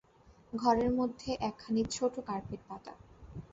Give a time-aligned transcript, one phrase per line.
[0.53, 2.93] ঘরের মধ্যে একখানি ছোট কার্পেট পাতা।